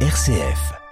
[0.00, 0.85] RCF.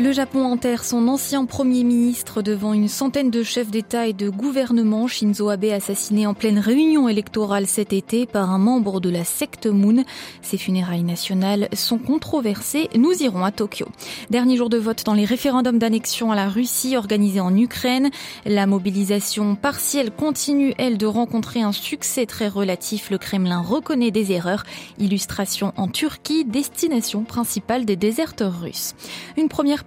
[0.00, 4.28] Le Japon enterre son ancien premier ministre devant une centaine de chefs d'État et de
[4.28, 5.08] gouvernement.
[5.08, 9.66] Shinzo Abe assassiné en pleine réunion électorale cet été par un membre de la secte
[9.66, 10.04] Moon.
[10.40, 12.88] Ses funérailles nationales sont controversées.
[12.96, 13.88] Nous irons à Tokyo.
[14.30, 18.10] Dernier jour de vote dans les référendums d'annexion à la Russie organisés en Ukraine.
[18.46, 23.10] La mobilisation partielle continue, elle, de rencontrer un succès très relatif.
[23.10, 24.62] Le Kremlin reconnaît des erreurs.
[25.00, 28.94] Illustration en Turquie, destination principale des déserteurs russes.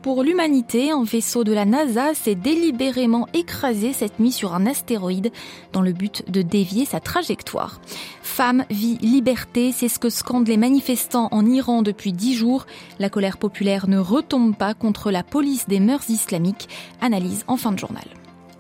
[0.02, 5.32] Pour l'humanité, un vaisseau de la NASA s'est délibérément écrasé cette nuit sur un astéroïde
[5.74, 7.80] dans le but de dévier sa trajectoire.
[8.24, 12.66] Femme, vie, liberté, c'est ce que scandent les manifestants en Iran depuis dix jours.
[12.98, 16.68] La colère populaire ne retombe pas contre la police des mœurs islamiques.
[17.00, 18.06] Analyse en fin de journal.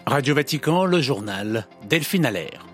[0.05, 2.70] Radio Vatican, le journal Delphine Allaire.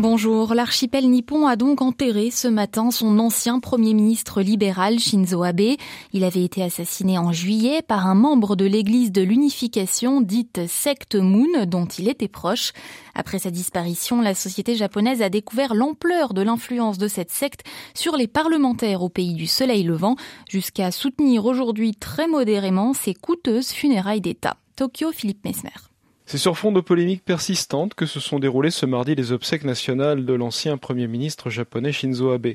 [0.00, 5.76] Bonjour, l'archipel nippon a donc enterré ce matin son ancien premier ministre libéral Shinzo Abe.
[6.14, 11.16] Il avait été assassiné en juillet par un membre de l'église de l'unification dite secte
[11.16, 12.72] Moon dont il était proche.
[13.14, 18.16] Après sa disparition, la société japonaise a découvert l'ampleur de l'influence de cette secte sur
[18.16, 20.16] les parlementaires au pays du soleil levant
[20.48, 24.56] jusqu'à soutenir aujourd'hui très modérément ses coûteuses funérailles d'État.
[24.76, 25.89] Tokyo, Philippe Mesmer.
[26.30, 30.24] C'est sur fond de polémiques persistantes que se sont déroulées ce mardi les obsèques nationales
[30.24, 32.50] de l'ancien Premier ministre japonais Shinzo Abe.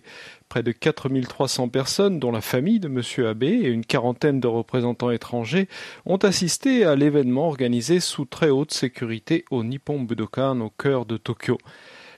[0.48, 3.28] Près de 4300 personnes, dont la famille de M.
[3.28, 5.68] Abe et une quarantaine de représentants étrangers,
[6.06, 11.18] ont assisté à l'événement organisé sous très haute sécurité au Nippon Budokan au cœur de
[11.18, 11.58] Tokyo.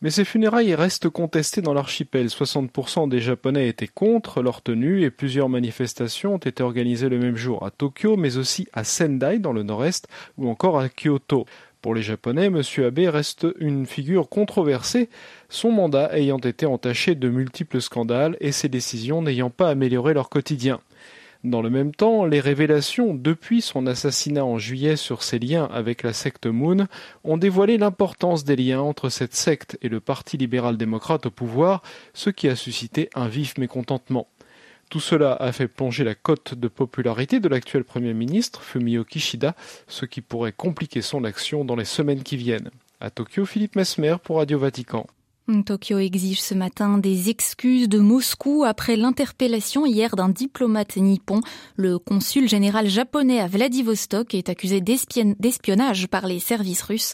[0.01, 2.27] Mais ces funérailles restent contestées dans l'archipel.
[2.27, 7.35] 60% des Japonais étaient contre leur tenue et plusieurs manifestations ont été organisées le même
[7.35, 11.45] jour à Tokyo, mais aussi à Sendai dans le nord-est ou encore à Kyoto.
[11.81, 12.61] Pour les Japonais, M.
[12.85, 15.09] Abe reste une figure controversée,
[15.47, 20.29] son mandat ayant été entaché de multiples scandales et ses décisions n'ayant pas amélioré leur
[20.29, 20.79] quotidien.
[21.47, 26.03] Dans le même temps, les révélations depuis son assassinat en juillet sur ses liens avec
[26.03, 26.87] la secte Moon
[27.23, 32.29] ont dévoilé l'importance des liens entre cette secte et le Parti libéral-démocrate au pouvoir, ce
[32.29, 34.27] qui a suscité un vif mécontentement.
[34.89, 39.55] Tout cela a fait plonger la cote de popularité de l'actuel Premier ministre, Fumio Kishida,
[39.87, 42.71] ce qui pourrait compliquer son action dans les semaines qui viennent.
[42.99, 45.07] À Tokyo, Philippe Mesmer pour Radio Vatican.
[45.65, 51.39] Tokyo exige ce matin des excuses de Moscou après l'interpellation hier d'un diplomate nippon.
[51.77, 57.13] Le consul général japonais à Vladivostok est accusé d'espionnage par les services russes.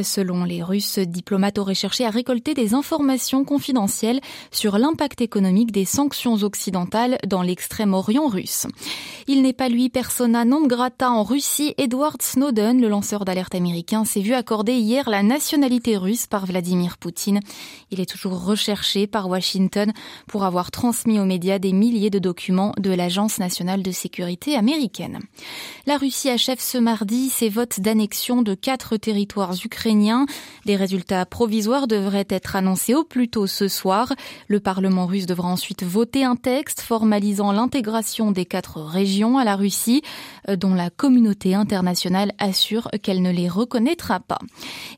[0.00, 4.20] Selon les Russes, diplomate aurait cherché à récolter des informations confidentielles
[4.52, 8.68] sur l'impact économique des sanctions occidentales dans l'extrême-orient russe.
[9.26, 11.74] Il n'est pas lui persona non grata en Russie.
[11.78, 16.96] Edward Snowden, le lanceur d'alerte américain, s'est vu accorder hier la nationalité russe par Vladimir
[16.96, 17.40] Poutine.
[17.90, 19.92] Il est toujours recherché par Washington
[20.26, 25.20] pour avoir transmis aux médias des milliers de documents de l'Agence nationale de sécurité américaine.
[25.86, 30.26] La Russie achève ce mardi ses votes d'annexion de quatre territoires ukrainiens.
[30.66, 34.12] Des résultats provisoires devraient être annoncés au plus tôt ce soir.
[34.48, 39.56] Le Parlement russe devra ensuite voter un texte formalisant l'intégration des quatre régions à la
[39.56, 40.02] Russie,
[40.48, 44.38] euh, dont la communauté internationale assure qu'elle ne les reconnaîtra pas.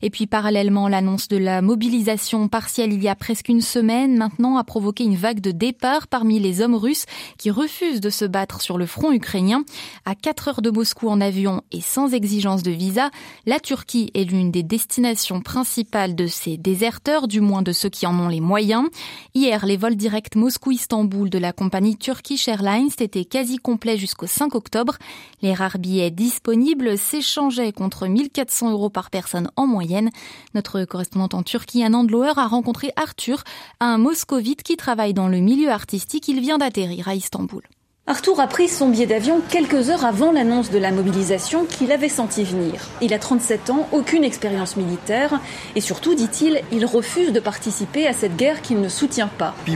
[0.01, 4.57] Et puis parallèlement, l'annonce de la mobilisation par il y a presque une semaine maintenant
[4.57, 7.05] a provoqué une vague de départ parmi les hommes russes
[7.37, 9.63] qui refusent de se battre sur le front ukrainien.
[10.05, 13.11] À 4 heures de Moscou en avion et sans exigence de visa,
[13.45, 18.05] la Turquie est l'une des destinations principales de ces déserteurs, du moins de ceux qui
[18.05, 18.89] en ont les moyens.
[19.33, 24.55] Hier, les vols directs Moscou-Istanbul de la compagnie Turkish Airlines étaient quasi complets jusqu'au 5
[24.55, 24.97] octobre.
[25.41, 30.09] Les rares billets disponibles s'échangeaient contre 1400 euros par personne en moyenne.
[30.53, 33.43] Notre correspondante en Turquie, Anand Loer, a rencontré Arthur,
[33.79, 36.27] un moscovite qui travaille dans le milieu artistique.
[36.27, 37.61] Il vient d'atterrir à Istanbul.
[38.07, 42.07] Arthur a pris son billet d'avion quelques heures avant l'annonce de la mobilisation qu'il avait
[42.07, 42.87] senti venir.
[43.01, 45.39] Il a 37 ans, aucune expérience militaire
[45.75, 49.55] et surtout, dit-il, il refuse de participer à cette guerre qu'il ne soutient pas.
[49.67, 49.71] Uh,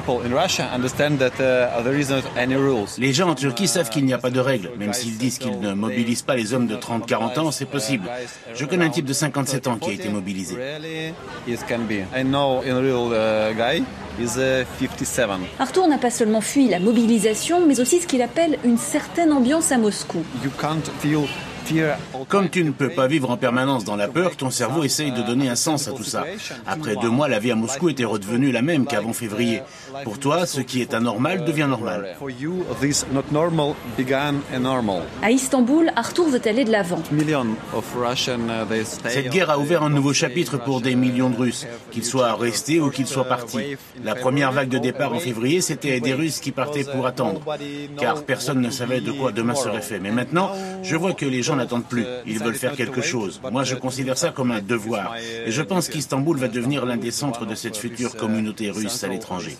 [3.00, 4.70] les gens en Turquie savent qu'il n'y a pas de règles.
[4.78, 8.08] Même s'ils disent qu'ils ne mobilisent pas les hommes de 30-40 ans, c'est possible.
[8.54, 10.56] Je connais un type de 57 ans qui a été mobilisé.
[15.60, 19.71] Arthur n'a pas seulement fui la mobilisation, mais aussi ce qu'il appelle une certaine ambiance
[19.71, 20.24] à Moscou.
[22.27, 25.21] Comme tu ne peux pas vivre en permanence dans la peur, ton cerveau essaye de
[25.21, 26.25] donner un sens à tout ça.
[26.66, 29.62] Après deux mois, la vie à Moscou était redevenue la même qu'avant février.
[30.04, 32.16] Pour toi, ce qui est anormal devient normal.
[35.21, 37.01] À Istanbul, Arthur veut aller de l'avant.
[39.06, 42.80] Cette guerre a ouvert un nouveau chapitre pour des millions de Russes, qu'ils soient restés
[42.80, 43.77] ou qu'ils soient partis.
[44.04, 47.42] La première vague de départ en février, c'était des Russes qui partaient pour attendre,
[47.98, 50.00] car personne ne savait de quoi demain serait fait.
[50.00, 50.51] Mais maintenant,
[50.83, 52.06] je vois que les gens n'attendent plus.
[52.26, 53.40] Ils veulent faire quelque chose.
[53.52, 55.16] Moi, je considère ça comme un devoir.
[55.46, 59.08] Et je pense qu'Istanbul va devenir l'un des centres de cette future communauté russe à
[59.08, 59.58] l'étranger.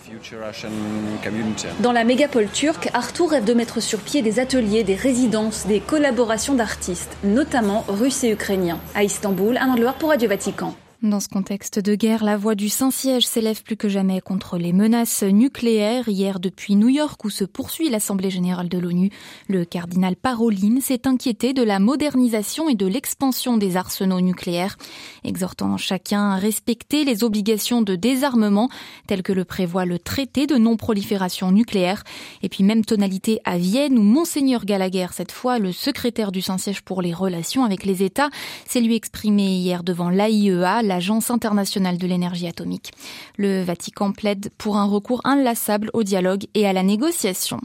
[1.80, 5.80] Dans la mégapole turque, Arthur rêve de mettre sur pied des ateliers, des résidences, des
[5.80, 8.80] collaborations d'artistes, notamment russes et ukrainiens.
[8.96, 10.75] À Istanbul, un Loire pour Radio Vatican.
[11.01, 14.74] Dans ce contexte de guerre, la voix du Saint-Siège s'élève plus que jamais contre les
[14.74, 16.10] menaces nucléaires.
[16.10, 19.10] Hier, depuis New York, où se poursuit l'Assemblée générale de l'ONU,
[19.48, 24.75] le cardinal Parolin s'est inquiété de la modernisation et de l'expansion des arsenaux nucléaires,
[25.24, 28.68] exhortant chacun à respecter les obligations de désarmement
[29.07, 32.04] telles que le prévoit le traité de non-prolifération nucléaire.
[32.44, 36.81] Et puis même tonalité à Vienne, où Monseigneur Gallagher, cette fois le secrétaire du Saint-Siège
[36.81, 38.31] pour les relations avec les États,
[38.68, 42.91] s'est lui exprimé hier devant l'AIEA, l'Agence internationale de l'énergie atomique.
[43.38, 47.62] Le Vatican plaide pour un recours inlassable au dialogue et à la négociation.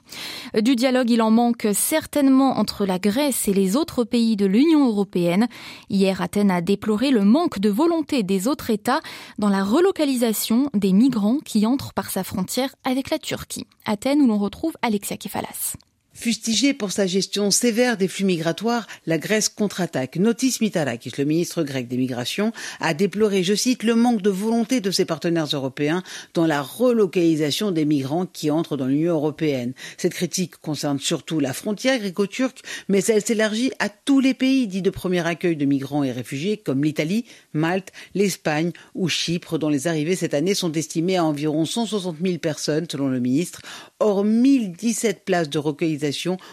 [0.60, 4.86] Du dialogue, il en manque certainement entre la Grèce et les autres pays de l'Union
[4.86, 5.48] européenne.
[5.90, 9.00] Hier, Athènes a déploré le manque de volonté des autres États
[9.38, 13.66] dans la relocalisation des migrants qui entrent par sa frontière avec la Turquie.
[13.86, 15.76] Athènes où l'on retrouve Alexia Kefalas.
[16.16, 20.16] Fustigé pour sa gestion sévère des flux migratoires, la Grèce contre-attaque.
[20.16, 24.80] Notis Mitarakis, le ministre grec des migrations, a déploré, je cite, le manque de volonté
[24.80, 29.72] de ses partenaires européens dans la relocalisation des migrants qui entrent dans l'Union européenne.
[29.98, 34.82] Cette critique concerne surtout la frontière gréco-turque, mais elle s'élargit à tous les pays dits
[34.82, 37.24] de premier accueil de migrants et réfugiés comme l'Italie,
[37.54, 42.38] Malte, l'Espagne ou Chypre, dont les arrivées cette année sont estimées à environ 160 000
[42.38, 43.62] personnes, selon le ministre.
[43.98, 46.03] Or, 1017 places de recueillisation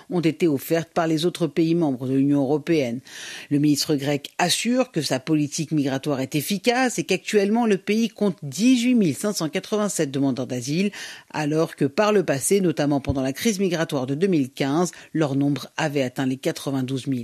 [0.09, 3.00] ont été offertes par les autres pays membres de l'Union européenne.
[3.50, 8.38] Le ministre grec assure que sa politique migratoire est efficace et qu'actuellement le pays compte
[8.44, 10.92] 18 587 demandeurs d'asile,
[11.31, 16.04] alors que par le passé, notamment pendant la crise migratoire de 2015, leur nombre avait
[16.04, 17.19] atteint les 92 000.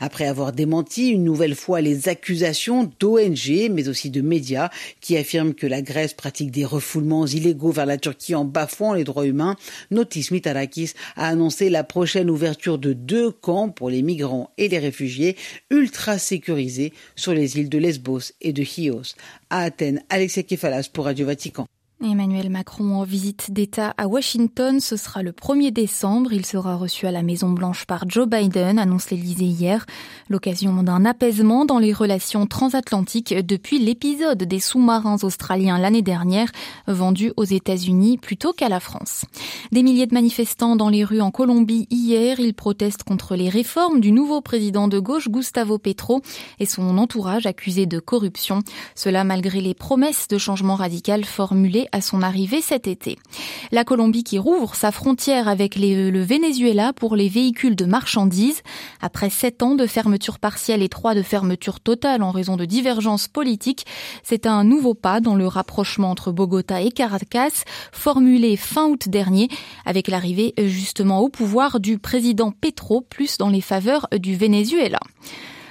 [0.00, 4.70] Après avoir démenti une nouvelle fois les accusations d'ONG, mais aussi de médias,
[5.00, 9.04] qui affirment que la Grèce pratique des refoulements illégaux vers la Turquie en bafouant les
[9.04, 9.56] droits humains,
[9.90, 14.78] Notis Mitarakis a annoncé la prochaine ouverture de deux camps pour les migrants et les
[14.78, 15.36] réfugiés
[15.70, 19.14] ultra sécurisés sur les îles de Lesbos et de Chios.
[19.50, 21.66] À Athènes, Alexia Kefalas pour Radio Vatican.
[22.04, 26.34] Emmanuel Macron en visite d'État à Washington, ce sera le 1er décembre.
[26.34, 29.86] Il sera reçu à la Maison Blanche par Joe Biden, annonce l'Élysée hier.
[30.28, 36.52] L'occasion d'un apaisement dans les relations transatlantiques depuis l'épisode des sous-marins australiens l'année dernière,
[36.86, 39.24] vendus aux États-Unis plutôt qu'à la France.
[39.72, 44.00] Des milliers de manifestants dans les rues en Colombie hier, ils protestent contre les réformes
[44.00, 46.20] du nouveau président de gauche Gustavo Petro
[46.60, 48.60] et son entourage accusé de corruption.
[48.94, 53.18] Cela malgré les promesses de changement radical formulées à son arrivée cet été.
[53.72, 58.62] La Colombie qui rouvre sa frontière avec le Venezuela pour les véhicules de marchandises.
[59.00, 63.28] Après sept ans de fermeture partielle et trois de fermeture totale en raison de divergences
[63.28, 63.86] politiques,
[64.22, 69.48] c'est un nouveau pas dans le rapprochement entre Bogota et Caracas, formulé fin août dernier,
[69.84, 75.00] avec l'arrivée justement au pouvoir du président Petro, plus dans les faveurs du Venezuela.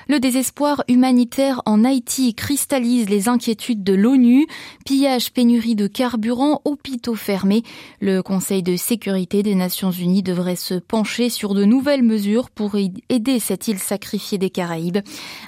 [0.08, 4.46] Le désespoir humanitaire en Haïti cristallise les inquiétudes de l'ONU.
[4.86, 7.64] Pillage, pénurie de carburant, hôpitaux fermés.
[8.02, 12.76] Le Conseil de sécurité des Nations Unies devrait se pencher sur de nouvelles mesures pour
[13.10, 15.00] aider cette île sacrifiée des Caraïbes.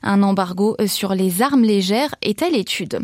[0.02, 3.02] Un embargo sur les armes légères est à l'étude.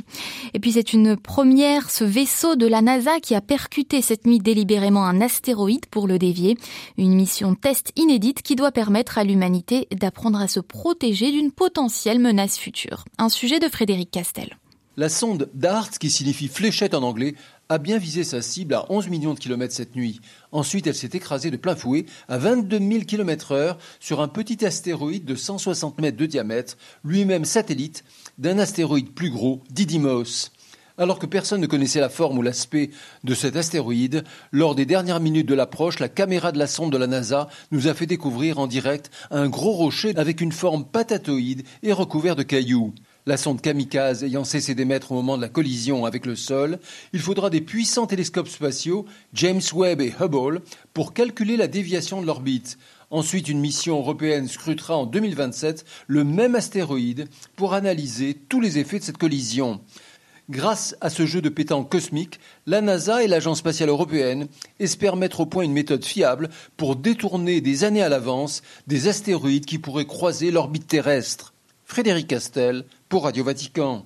[0.55, 4.39] Et puis c'est une première, ce vaisseau de la NASA qui a percuté cette nuit
[4.39, 6.57] délibérément un astéroïde pour le dévier.
[6.97, 12.57] Une mission test inédite qui doit permettre à l'humanité d'apprendre à se protéger potentielle menace
[12.57, 13.05] future.
[13.17, 14.57] Un sujet de Frédéric Castel.
[14.95, 17.33] La sonde DART, qui signifie fléchette en anglais,
[17.67, 20.21] a bien visé sa cible à 11 millions de kilomètres cette nuit.
[20.51, 24.63] Ensuite, elle s'est écrasée de plein fouet à 22 000 km heure sur un petit
[24.63, 28.03] astéroïde de 160 mètres de diamètre, lui-même satellite
[28.37, 30.51] d'un astéroïde plus gros, Didymos.
[30.99, 32.91] Alors que personne ne connaissait la forme ou l'aspect
[33.23, 36.97] de cet astéroïde, lors des dernières minutes de l'approche, la caméra de la sonde de
[36.97, 41.63] la NASA nous a fait découvrir en direct un gros rocher avec une forme patatoïde
[41.81, 42.93] et recouvert de cailloux.
[43.25, 46.77] La sonde kamikaze ayant cessé d'émettre au moment de la collision avec le sol,
[47.11, 50.61] il faudra des puissants télescopes spatiaux, James Webb et Hubble,
[50.93, 52.77] pour calculer la déviation de l'orbite.
[53.09, 58.99] Ensuite, une mission européenne scrutera en 2027 le même astéroïde pour analyser tous les effets
[58.99, 59.79] de cette collision.
[60.49, 64.47] Grâce à ce jeu de pétanque cosmique, la NASA et l'Agence spatiale européenne
[64.79, 69.65] espèrent mettre au point une méthode fiable pour détourner des années à l'avance des astéroïdes
[69.65, 71.53] qui pourraient croiser l'orbite terrestre.
[71.85, 74.03] Frédéric Castel pour Radio Vatican.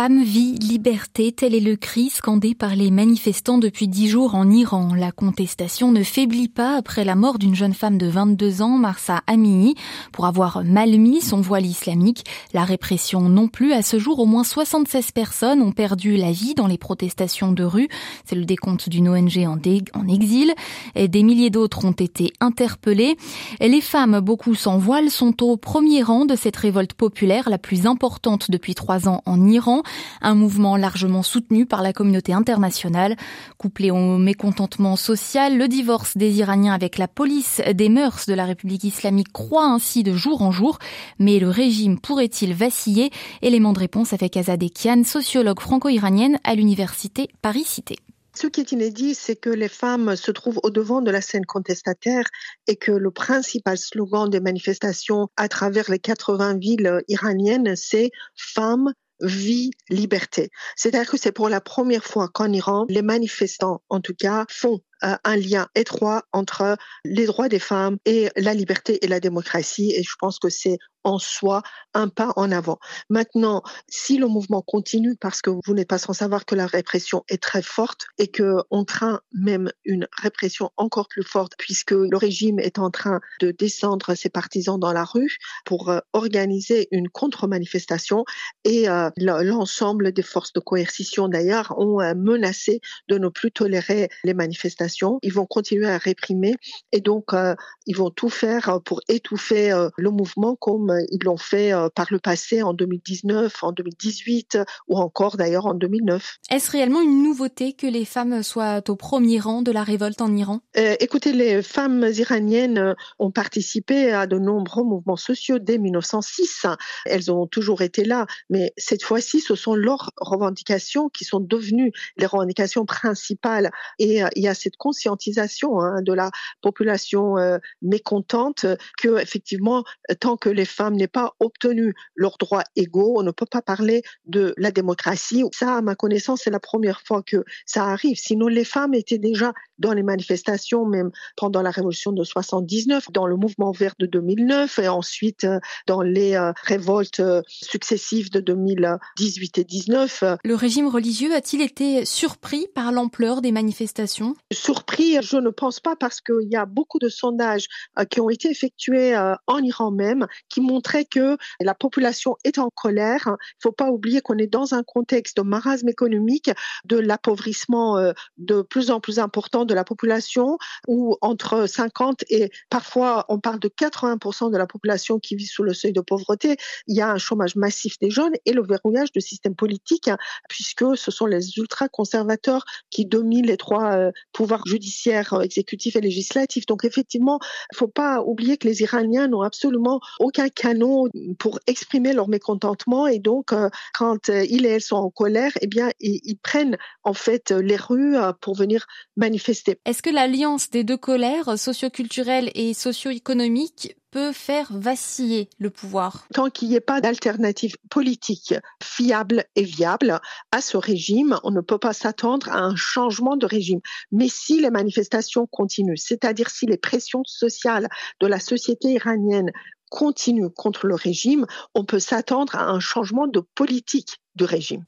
[0.00, 4.48] Femme, vie, liberté, tel est le cri scandé par les manifestants depuis dix jours en
[4.48, 4.94] Iran.
[4.94, 9.22] La contestation ne faiblit pas après la mort d'une jeune femme de 22 ans, Marsa
[9.26, 9.74] Amini,
[10.12, 12.26] pour avoir mal mis son voile islamique.
[12.52, 13.72] La répression non plus.
[13.72, 17.64] À ce jour, au moins 76 personnes ont perdu la vie dans les protestations de
[17.64, 17.88] rue.
[18.24, 19.58] C'est le décompte d'une ONG en,
[20.06, 20.54] exil.
[20.94, 23.16] Des milliers d'autres ont été interpellés.
[23.60, 27.84] Les femmes, beaucoup sans voile, sont au premier rang de cette révolte populaire, la plus
[27.86, 29.82] importante depuis trois ans en Iran
[30.22, 33.16] un mouvement largement soutenu par la communauté internationale.
[33.56, 38.44] Couplé au mécontentement social, le divorce des Iraniens avec la police des mœurs de la
[38.44, 40.78] République islamique croît ainsi de jour en jour.
[41.18, 43.10] Mais le régime pourrait-il vaciller?
[43.42, 47.96] Élément de réponse avec Azadeh Kian, sociologue franco-iranienne à l'université Paris-Cité.
[48.40, 51.44] Ce qui est inédit, c'est que les femmes se trouvent au devant de la scène
[51.44, 52.24] contestataire
[52.68, 58.92] et que le principal slogan des manifestations à travers les 80 villes iraniennes, c'est Femmes,
[59.20, 60.50] vie, liberté.
[60.76, 64.80] C'est-à-dire que c'est pour la première fois qu'en Iran, les manifestants, en tout cas, font
[65.04, 69.92] euh, un lien étroit entre les droits des femmes et la liberté et la démocratie.
[69.94, 71.62] Et je pense que c'est en soi
[71.94, 72.78] un pas en avant.
[73.10, 77.24] Maintenant, si le mouvement continue, parce que vous n'êtes pas sans savoir que la répression
[77.28, 82.16] est très forte et que on craint même une répression encore plus forte, puisque le
[82.16, 87.08] régime est en train de descendre ses partisans dans la rue pour euh, organiser une
[87.08, 88.24] contre-manifestation
[88.64, 94.34] et euh, l'ensemble des forces de coercition d'ailleurs ont menacé de ne plus tolérer les
[94.34, 96.54] manifestations ils vont continuer à réprimer
[96.92, 97.54] et donc euh,
[97.86, 102.06] ils vont tout faire euh, pour étouffer euh, le mouvement comme ils l'ont fait par
[102.10, 106.38] le passé en 2019, en 2018 ou encore d'ailleurs en 2009.
[106.50, 110.34] Est-ce réellement une nouveauté que les femmes soient au premier rang de la révolte en
[110.34, 110.60] Iran?
[110.74, 116.66] Écoutez, les femmes iraniennes ont participé à de nombreux mouvements sociaux dès 1906.
[117.06, 121.92] Elles ont toujours été là, mais cette fois-ci, ce sont leurs revendications qui sont devenues
[122.16, 123.70] les revendications principales.
[123.98, 126.30] Et il y a cette conscientisation hein, de la
[126.60, 128.66] population euh, mécontente
[128.98, 129.84] que effectivement
[130.20, 134.02] tant que les femmes n'aient pas obtenu leurs droits égaux, on ne peut pas parler
[134.26, 135.44] de la démocratie.
[135.52, 138.16] Ça, à ma connaissance, c'est la première fois que ça arrive.
[138.16, 143.26] Sinon, les femmes étaient déjà dans les manifestations, même pendant la révolution de 79, dans
[143.26, 149.58] le mouvement vert de 2009 et ensuite euh, dans les euh, révoltes successives de 2018
[149.58, 150.24] et 19.
[150.44, 154.36] Le régime religieux a-t-il été surpris par l'ampleur des manifestations?
[154.52, 157.66] Surpris, je ne pense pas parce qu'il y a beaucoup de sondages
[157.98, 162.58] euh, qui ont été effectués euh, en Iran même qui montraient que la population est
[162.58, 163.22] en colère.
[163.26, 166.50] Il ne faut pas oublier qu'on est dans un contexte de marasme économique,
[166.84, 172.50] de l'appauvrissement euh, de plus en plus important de la population où entre 50 et
[172.70, 176.56] parfois on parle de 80% de la population qui vit sous le seuil de pauvreté.
[176.86, 180.10] Il y a un chômage massif des jeunes et le verrouillage du système politique
[180.48, 186.66] puisque ce sont les ultra-conservateurs qui dominent les trois pouvoir judiciaire, euh, exécutif et législatif.
[186.66, 191.60] Donc effectivement, il ne faut pas oublier que les Iraniens n'ont absolument aucun canon pour
[191.66, 195.68] exprimer leur mécontentement et donc euh, quand euh, ils et elles sont en colère, eh
[195.68, 198.86] bien ils, prennent en fait les rues pour venir
[199.16, 199.78] manifester.
[199.84, 206.26] Est-ce que l'alliance des deux colères, socioculturelles et socio-économiques, peut faire vaciller le pouvoir?
[206.32, 211.60] Tant qu'il n'y ait pas d'alternative politique fiable et viable à ce régime, on ne
[211.60, 213.80] peut pas s'attendre à un changement de régime.
[214.12, 217.88] Mais si les manifestations continuent, c'est-à-dire si les pressions sociales
[218.20, 219.52] de la société iranienne
[219.90, 224.20] continuent contre le régime, on peut s'attendre à un changement de politique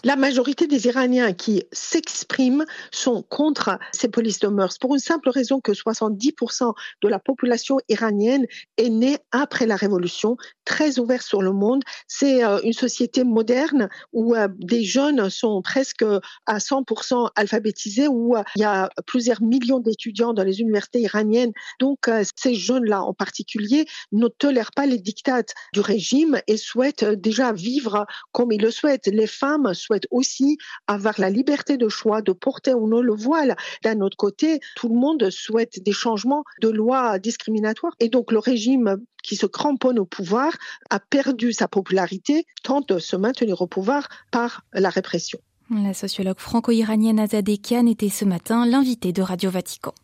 [0.04, 5.28] La majorité des Iraniens qui s'expriment sont contre ces polices de mœurs pour une simple
[5.30, 11.42] raison que 70% de la population iranienne est née après la révolution, très ouverte sur
[11.42, 11.82] le monde.
[12.06, 16.04] C'est euh, une société moderne où euh, des jeunes sont presque
[16.46, 21.52] à 100% alphabétisés, où euh, il y a plusieurs millions d'étudiants dans les universités iraniennes.
[21.80, 27.52] Donc ces jeunes-là en particulier ne tolèrent pas les dictates du régime et souhaitent déjà
[27.52, 29.08] vivre comme ils le souhaitent.
[29.40, 33.56] Femmes souhaitent aussi avoir la liberté de choix de porter ou non le voile.
[33.82, 37.94] D'un autre côté, tout le monde souhaite des changements de lois discriminatoires.
[38.00, 40.52] Et donc le régime qui se cramponne au pouvoir
[40.90, 45.38] a perdu sa popularité, tente de se maintenir au pouvoir par la répression.
[45.70, 49.94] La sociologue franco-iranienne Azadeh Khan était ce matin l'invitée de Radio Vatican.